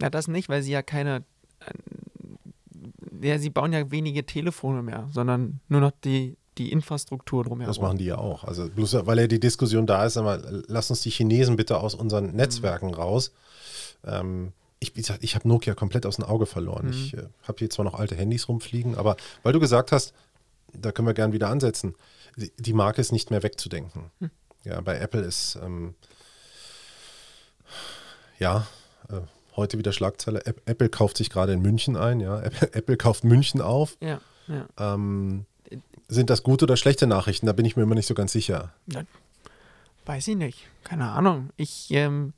[0.03, 1.25] ja, das nicht, weil sie ja keine.
[1.61, 7.67] Äh, ja, sie bauen ja wenige Telefone mehr, sondern nur noch die, die Infrastruktur drumherum.
[7.69, 8.45] Das machen die ja auch.
[8.45, 11.95] Also bloß weil ja die Diskussion da ist, aber lass uns die Chinesen bitte aus
[11.95, 13.33] unseren Netzwerken raus.
[14.05, 16.91] Ähm, ich, ich habe Nokia komplett aus dem Auge verloren.
[16.91, 20.13] Ich äh, habe hier zwar noch alte Handys rumfliegen, aber weil du gesagt hast,
[20.73, 21.95] da können wir gern wieder ansetzen,
[22.37, 24.11] die, Marke ist nicht mehr wegzudenken.
[24.65, 25.95] Ja, bei Apple ist ähm,
[28.39, 28.67] ja
[29.09, 29.21] äh,
[29.57, 30.45] heute wieder Schlagzeile.
[30.47, 32.21] App- Apple kauft sich gerade in München ein.
[32.21, 33.97] Ja, Apple, Apple kauft München auf.
[34.01, 34.67] Ja, ja.
[34.79, 35.47] Ähm,
[36.09, 37.47] sind das gute oder schlechte Nachrichten?
[37.47, 38.73] Da bin ich mir immer nicht so ganz sicher.
[40.07, 40.69] Weiß ich nicht.
[40.83, 41.51] Keine Ahnung.
[41.57, 42.35] Ich ähm,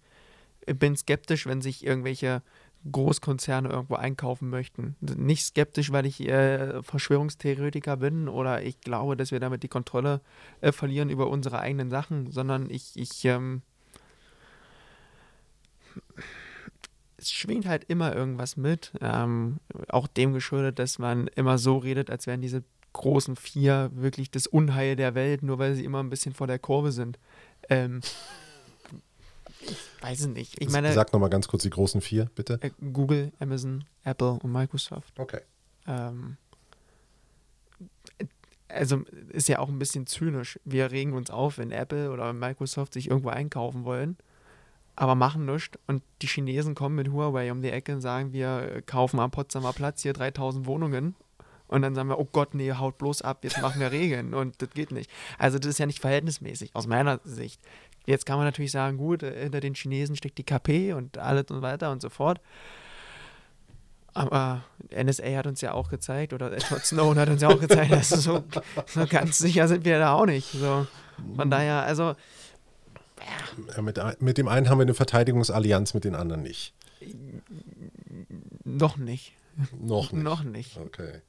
[0.66, 2.42] bin skeptisch, wenn sich irgendwelche
[2.90, 4.96] Großkonzerne irgendwo einkaufen möchten.
[5.00, 10.20] Nicht skeptisch, weil ich äh, Verschwörungstheoretiker bin oder ich glaube, dass wir damit die Kontrolle
[10.60, 13.62] äh, verlieren über unsere eigenen Sachen, sondern ich, ich ähm,
[17.18, 18.92] es schwingt halt immer irgendwas mit.
[19.00, 24.30] Ähm, auch dem geschuldet, dass man immer so redet, als wären diese großen vier wirklich
[24.30, 27.18] das Unheil der Welt, nur weil sie immer ein bisschen vor der Kurve sind.
[27.68, 28.00] Ähm,
[29.60, 30.60] ich weiß es nicht.
[30.60, 32.58] Ich meine, Sag nochmal ganz kurz die großen vier, bitte.
[32.62, 35.18] äh, Google, Amazon, Apple und Microsoft.
[35.18, 35.40] Okay.
[35.86, 36.36] Ähm,
[38.68, 40.58] also ist ja auch ein bisschen zynisch.
[40.64, 44.16] Wir regen uns auf, wenn Apple oder Microsoft sich irgendwo einkaufen wollen,
[44.96, 45.78] aber machen nichts.
[45.86, 49.72] Und die Chinesen kommen mit Huawei um die Ecke und sagen, wir kaufen am Potsdamer
[49.72, 51.14] Platz hier 3000 Wohnungen.
[51.68, 54.34] Und dann sagen wir, oh Gott, nee, haut bloß ab, jetzt machen wir Regeln.
[54.34, 55.10] Und das geht nicht.
[55.38, 57.60] Also das ist ja nicht verhältnismäßig, aus meiner Sicht.
[58.06, 61.46] Jetzt kann man natürlich sagen, gut, äh, hinter den Chinesen steckt die KP und alles
[61.50, 62.40] und weiter und so fort.
[64.14, 67.90] Aber NSA hat uns ja auch gezeigt, oder Edward Snowden hat uns ja auch gezeigt,
[67.92, 68.44] dass so,
[68.86, 70.52] so ganz sicher sind wir da auch nicht.
[70.52, 70.86] So.
[71.34, 72.14] Von daher, also
[73.74, 76.74] Ja, mit, mit dem einen haben wir eine Verteidigungsallianz, mit den anderen nicht.
[78.64, 79.32] noch nicht.
[79.78, 80.22] Noch nicht.
[80.24, 80.76] Noch nicht.
[80.78, 81.20] Okay.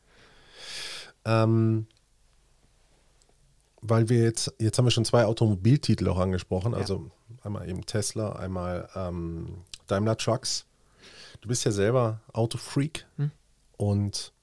[1.26, 1.88] Ähm,
[3.82, 6.80] weil wir jetzt, jetzt haben wir schon zwei Automobiltitel auch angesprochen, Ja.
[6.80, 7.10] also
[7.44, 10.66] einmal eben Tesla, einmal ähm, Daimler Trucks.
[11.42, 13.32] Du bist ja selber Autofreak Hm.
[13.78, 14.34] und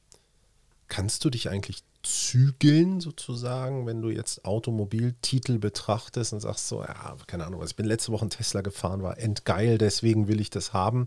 [0.88, 7.16] kannst du dich eigentlich zügeln sozusagen, wenn du jetzt Automobiltitel betrachtest und sagst so, ja,
[7.26, 10.72] keine Ahnung, ich bin letzte Woche einen Tesla gefahren, war endgeil, deswegen will ich das
[10.72, 11.06] haben.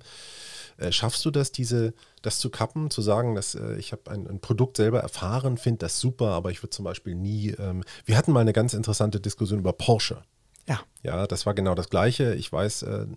[0.78, 4.28] Äh, schaffst du das, diese, das zu kappen, zu sagen, dass äh, ich habe ein,
[4.28, 7.52] ein Produkt selber erfahren, finde das super, aber ich würde zum Beispiel nie.
[7.52, 10.24] Ähm, wir hatten mal eine ganz interessante Diskussion über Porsche.
[10.68, 10.80] Ja.
[11.04, 12.36] Ja, das war genau das Gleiche.
[12.36, 13.08] Ich weiß, äh,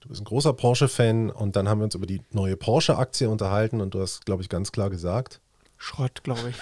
[0.00, 3.80] du bist ein großer Porsche-Fan und dann haben wir uns über die neue Porsche-Aktie unterhalten
[3.80, 5.40] und du hast, glaube ich, ganz klar gesagt,
[5.84, 6.56] Schrott, glaube ich.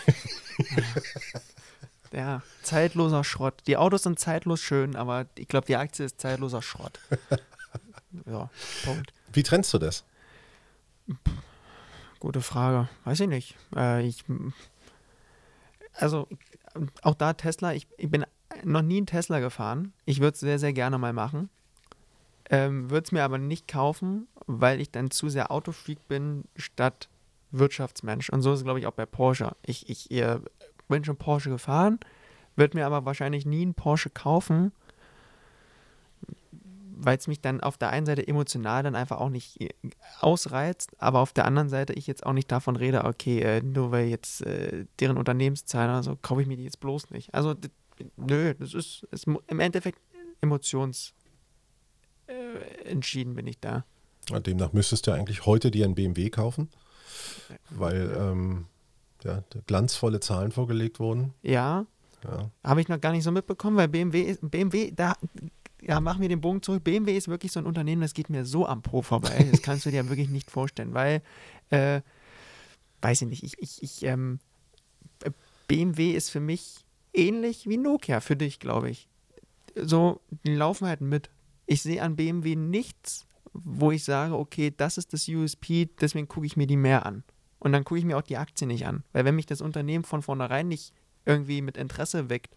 [2.12, 3.62] ja, zeitloser Schrott.
[3.68, 6.98] Die Autos sind zeitlos schön, aber ich glaube, die Aktie ist zeitloser Schrott.
[8.26, 8.50] ja,
[8.84, 9.12] Punkt.
[9.32, 10.02] wie trennst du das?
[12.18, 12.88] Gute Frage.
[13.04, 13.56] Weiß ich nicht.
[13.76, 14.24] Äh, ich,
[15.94, 16.26] also,
[17.02, 18.26] auch da Tesla, ich, ich bin
[18.64, 19.92] noch nie einen Tesla gefahren.
[20.04, 21.48] Ich würde es sehr, sehr gerne mal machen.
[22.50, 27.08] Ähm, würde es mir aber nicht kaufen, weil ich dann zu sehr Autofreak bin, statt
[27.52, 28.30] Wirtschaftsmensch.
[28.30, 29.52] Und so ist es, glaube ich, auch bei Porsche.
[29.64, 30.24] Ich, ich
[30.88, 32.00] bin schon Porsche gefahren,
[32.56, 34.72] würde mir aber wahrscheinlich nie einen Porsche kaufen,
[37.04, 39.70] weil es mich dann auf der einen Seite emotional dann einfach auch nicht äh,
[40.20, 43.90] ausreizt, aber auf der anderen Seite ich jetzt auch nicht davon rede, okay, äh, nur
[43.90, 47.34] weil jetzt äh, deren Unternehmenszahlen oder so, kaufe ich mir die jetzt bloß nicht.
[47.34, 47.54] Also
[48.16, 49.98] nö, das ist, ist im Endeffekt
[50.40, 51.12] emotions
[52.26, 53.84] äh, entschieden bin ich da.
[54.46, 56.68] Demnach müsstest du eigentlich heute dir einen BMW kaufen,
[57.70, 58.66] weil ähm,
[59.24, 61.34] ja, glanzvolle Zahlen vorgelegt wurden.
[61.42, 61.86] Ja.
[62.24, 62.50] ja.
[62.64, 65.14] Habe ich noch gar nicht so mitbekommen, weil BMW ist, BMW, da,
[65.80, 66.84] ja, machen wir den Bogen zurück.
[66.84, 69.48] BMW ist wirklich so ein Unternehmen, das geht mir so am Po vorbei.
[69.50, 71.22] Das kannst du dir wirklich nicht vorstellen, weil,
[71.70, 72.00] äh,
[73.00, 74.38] weiß ich nicht, ich, ich, ich ähm,
[75.68, 79.08] BMW ist für mich ähnlich wie Nokia für dich, glaube ich.
[79.74, 81.30] So, die laufen halt mit.
[81.66, 86.46] Ich sehe an BMW nichts, wo ich sage, okay, das ist das USP, deswegen gucke
[86.46, 87.22] ich mir die mehr an.
[87.58, 89.04] Und dann gucke ich mir auch die Aktie nicht an.
[89.12, 90.92] Weil wenn mich das Unternehmen von vornherein nicht
[91.24, 92.56] irgendwie mit Interesse weckt,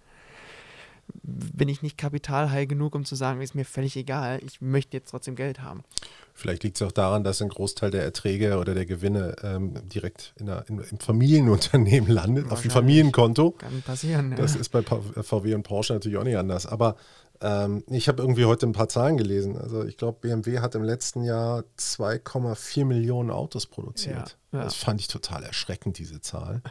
[1.24, 5.12] bin ich nicht kapitalhigh genug, um zu sagen, ist mir völlig egal, ich möchte jetzt
[5.12, 5.84] trotzdem Geld haben.
[6.34, 10.34] Vielleicht liegt es auch daran, dass ein Großteil der Erträge oder der Gewinne ähm, direkt
[10.38, 13.52] in der, in, im Familienunternehmen landet, auf dem Familienkonto.
[13.52, 14.32] Kann passieren.
[14.32, 14.38] Ja.
[14.38, 16.66] Das ist bei VW und Porsche natürlich auch nicht anders.
[16.66, 16.98] Aber
[17.42, 19.58] ähm, ich habe irgendwie heute ein paar Zahlen gelesen.
[19.58, 24.38] Also ich glaube, BMW hat im letzten Jahr 2,4 Millionen Autos produziert.
[24.52, 24.64] Ja, ja.
[24.66, 26.62] Das fand ich total erschreckend, diese Zahl.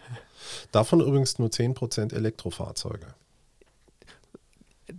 [0.72, 3.06] Davon übrigens nur 10% Elektrofahrzeuge.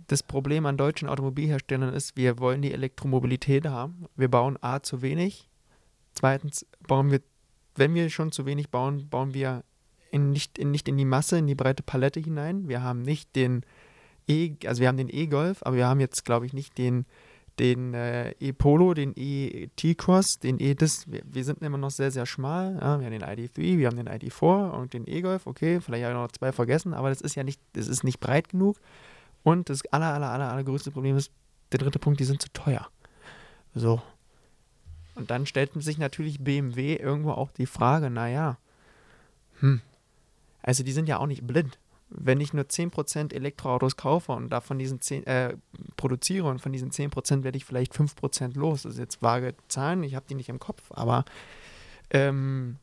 [0.08, 4.06] Das Problem an deutschen Automobilherstellern ist, wir wollen die Elektromobilität haben.
[4.16, 5.48] Wir bauen A zu wenig.
[6.14, 7.20] Zweitens bauen wir,
[7.74, 9.62] wenn wir schon zu wenig bauen, bauen wir
[10.10, 12.68] in nicht, in, nicht in die Masse, in die breite Palette hinein.
[12.68, 13.64] Wir haben nicht den
[14.28, 17.06] E, also wir haben den E-Golf, aber wir haben jetzt, glaube ich, nicht den,
[17.58, 22.26] den äh, E-Polo, den E-T-Cross, den E, das, wir, wir, sind immer noch sehr, sehr
[22.26, 22.74] schmal.
[22.74, 26.14] Ja, wir haben den ID3, wir haben den ID4 und den E-Golf, okay, vielleicht habe
[26.14, 28.76] ich noch zwei vergessen, aber das ist ja nicht, das ist nicht breit genug.
[29.42, 31.30] Und das aller, aller, aller, allergrößte Problem ist,
[31.72, 32.88] der dritte Punkt, die sind zu teuer.
[33.74, 34.02] So.
[35.14, 38.58] Und dann stellt sich natürlich BMW irgendwo auch die Frage, naja,
[39.60, 39.80] hm,
[40.62, 44.78] also die sind ja auch nicht blind wenn ich nur 10% Elektroautos kaufe und davon
[44.78, 45.56] diesen 10, äh,
[45.96, 48.82] produziere und von diesen 10% werde ich vielleicht 5% los.
[48.82, 51.24] Das ist jetzt vage Zahlen, ich habe die nicht im Kopf, aber
[52.10, 52.76] ähm,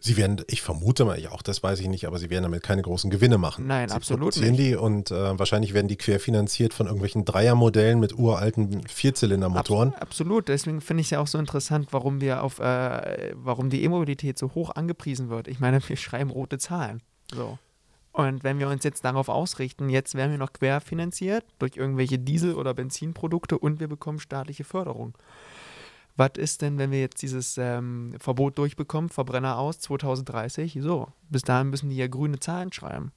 [0.00, 2.62] Sie werden, ich vermute mal, ja auch das weiß ich nicht, aber sie werden damit
[2.62, 3.66] keine großen Gewinne machen.
[3.66, 4.58] Nein, sie absolut nicht.
[4.58, 9.90] die und äh, wahrscheinlich werden die querfinanziert von irgendwelchen Dreiermodellen mit uralten Vierzylindermotoren.
[9.94, 13.70] Abs absolut, deswegen finde ich es ja auch so interessant, warum wir auf, äh, warum
[13.70, 15.48] die E-Mobilität so hoch angepriesen wird.
[15.48, 17.02] Ich meine, wir schreiben rote Zahlen.
[17.34, 17.58] So.
[18.14, 22.54] Und wenn wir uns jetzt darauf ausrichten, jetzt werden wir noch querfinanziert durch irgendwelche Diesel-
[22.54, 25.18] oder Benzinprodukte und wir bekommen staatliche Förderung.
[26.16, 30.78] Was ist denn, wenn wir jetzt dieses ähm, Verbot durchbekommen, Verbrenner aus 2030?
[30.80, 33.10] So, bis dahin müssen die ja grüne Zahlen schreiben.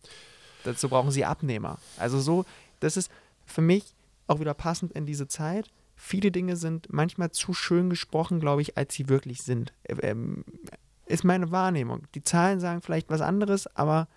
[0.63, 1.77] Dazu brauchen sie Abnehmer.
[1.99, 2.45] Also so,
[2.79, 3.11] das ist
[3.45, 3.93] für mich
[4.25, 5.69] auch wieder passend in diese Zeit.
[5.95, 9.73] Viele Dinge sind manchmal zu schön gesprochen, glaube ich, als sie wirklich sind.
[9.87, 10.43] Ähm,
[11.05, 12.07] ist meine Wahrnehmung.
[12.15, 14.07] Die Zahlen sagen vielleicht was anderes, aber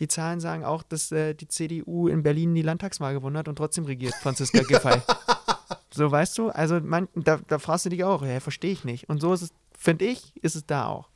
[0.00, 3.56] die Zahlen sagen auch, dass äh, die CDU in Berlin die Landtagswahl gewonnen hat und
[3.56, 5.00] trotzdem regiert Franziska Giffey.
[5.90, 6.50] so, weißt du?
[6.50, 9.08] Also, man, da, da fragst du dich auch, ja, verstehe ich nicht.
[9.08, 11.08] Und so ist es, finde ich, ist es da auch.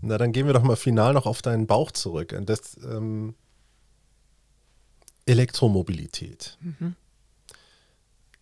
[0.00, 2.38] Na, dann gehen wir doch mal final noch auf deinen Bauch zurück.
[2.46, 3.34] Das, ähm,
[5.26, 6.58] Elektromobilität.
[6.60, 6.96] Mhm.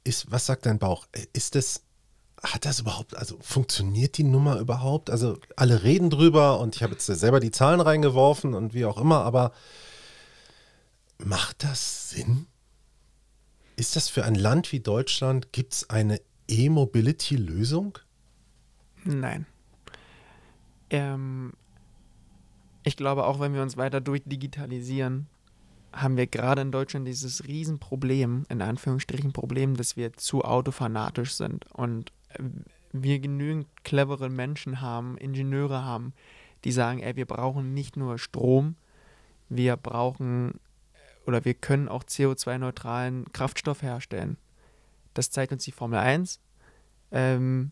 [0.04, 1.06] Ist, was sagt dein Bauch?
[1.32, 1.82] Ist das
[2.42, 5.10] hat das überhaupt, also funktioniert die Nummer überhaupt?
[5.10, 8.98] Also alle reden drüber und ich habe jetzt selber die Zahlen reingeworfen und wie auch
[8.98, 9.52] immer, aber
[11.18, 12.46] macht das Sinn?
[13.76, 17.98] Ist das für ein Land wie Deutschland, gibt es eine E-Mobility-Lösung?
[19.04, 19.46] Nein.
[20.90, 21.52] Ähm,
[22.82, 25.28] ich glaube, auch wenn wir uns weiter durchdigitalisieren,
[25.92, 31.66] haben wir gerade in Deutschland dieses Riesenproblem, in Anführungsstrichen Problem, dass wir zu autofanatisch sind
[31.72, 32.12] und
[32.92, 36.12] wir genügend clevere Menschen haben, Ingenieure haben,
[36.64, 38.76] die sagen, ey, wir brauchen nicht nur Strom,
[39.48, 40.60] wir brauchen
[41.26, 44.36] oder wir können auch CO2-neutralen Kraftstoff herstellen.
[45.14, 46.40] Das zeigt uns die Formel 1.
[47.10, 47.70] Ähm,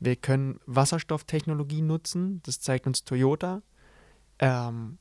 [0.00, 3.62] wir können Wasserstofftechnologie nutzen, das zeigt uns Toyota.
[4.38, 4.98] Ähm,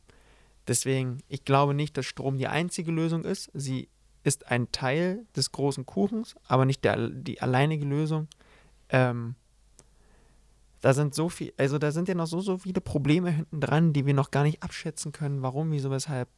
[0.67, 3.51] deswegen, ich glaube nicht, dass Strom die einzige Lösung ist.
[3.53, 3.89] Sie
[4.23, 8.27] ist ein Teil des großen Kuchens, aber nicht der, die alleinige Lösung.
[8.89, 9.35] Ähm,
[10.81, 13.93] da sind so viel, also da sind ja noch so, so viele Probleme hinten dran,
[13.93, 16.29] die wir noch gar nicht abschätzen können, warum, wieso, weshalb.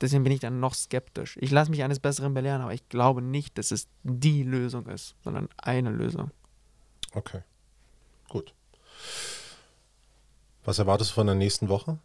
[0.00, 1.36] Deswegen bin ich dann noch skeptisch.
[1.40, 5.16] Ich lasse mich eines Besseren belehren, aber ich glaube nicht, dass es die Lösung ist,
[5.24, 6.30] sondern eine Lösung.
[7.12, 7.42] Okay.
[8.28, 8.54] Gut.
[10.64, 11.98] Was erwartest du von der nächsten Woche?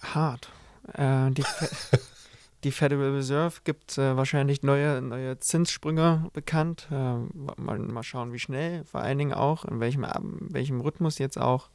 [0.00, 0.50] Hart.
[0.92, 1.44] Äh, die,
[2.64, 6.88] die Federal Reserve gibt äh, wahrscheinlich neue, neue Zinssprünge bekannt.
[6.90, 10.04] Äh, mal, mal schauen, wie schnell, vor allen Dingen auch, in welchem,
[10.40, 11.70] welchem Rhythmus jetzt auch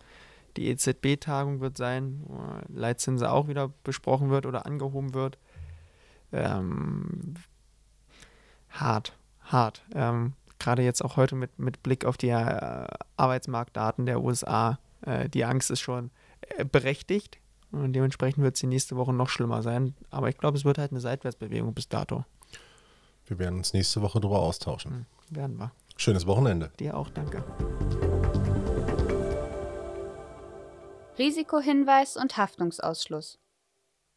[0.57, 5.37] die EZB-Tagung wird sein, wo Leitzinse auch wieder besprochen wird oder angehoben wird.
[6.31, 7.35] Ähm,
[8.69, 9.83] hart, hart.
[9.95, 14.79] Ähm, Gerade jetzt auch heute mit, mit Blick auf die äh, Arbeitsmarktdaten der USA.
[15.01, 16.11] Äh, die Angst ist schon
[16.57, 17.39] äh, berechtigt
[17.73, 19.95] und dementsprechend wird sie nächste Woche noch schlimmer sein.
[20.09, 22.23] Aber ich glaube, es wird halt eine Seitwärtsbewegung bis dato.
[23.25, 24.91] Wir werden uns nächste Woche darüber austauschen.
[25.29, 25.71] Hm, werden wir.
[25.97, 26.71] Schönes Wochenende.
[26.79, 27.43] Dir auch, danke.
[31.17, 33.39] Risikohinweis und Haftungsausschluss.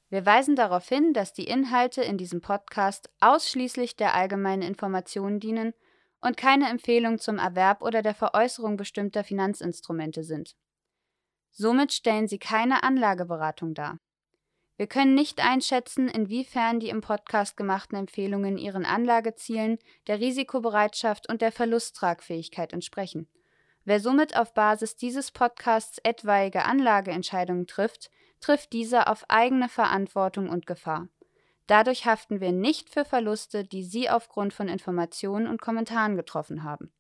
[0.09, 5.73] Wir weisen darauf hin, dass die Inhalte in diesem Podcast ausschließlich der allgemeinen Information dienen
[6.21, 10.57] und keine Empfehlung zum Erwerb oder der Veräußerung bestimmter Finanzinstrumente sind.
[11.59, 13.99] Somit stellen sie keine Anlageberatung dar.
[14.77, 21.41] Wir können nicht einschätzen, inwiefern die im Podcast gemachten Empfehlungen ihren Anlagezielen, der Risikobereitschaft und
[21.41, 23.27] der Verlusttragfähigkeit entsprechen.
[23.85, 30.67] Wer somit auf Basis dieses Podcasts etwaige Anlageentscheidungen trifft, trifft diese auf eigene Verantwortung und
[30.67, 31.09] Gefahr.
[31.67, 36.93] Dadurch haften wir nicht für Verluste, die Sie aufgrund von Informationen und Kommentaren getroffen haben